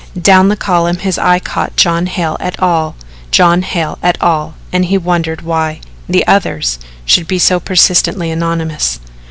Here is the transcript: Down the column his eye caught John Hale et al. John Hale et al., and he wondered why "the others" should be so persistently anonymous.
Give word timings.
Down 0.19 0.49
the 0.49 0.57
column 0.57 0.97
his 0.97 1.19
eye 1.19 1.37
caught 1.37 1.75
John 1.75 2.07
Hale 2.07 2.35
et 2.39 2.55
al. 2.59 2.95
John 3.29 3.61
Hale 3.61 3.99
et 4.01 4.17
al., 4.19 4.55
and 4.73 4.85
he 4.85 4.97
wondered 4.97 5.43
why 5.43 5.79
"the 6.09 6.25
others" 6.25 6.79
should 7.05 7.27
be 7.27 7.37
so 7.37 7.59
persistently 7.59 8.31
anonymous. 8.31 8.99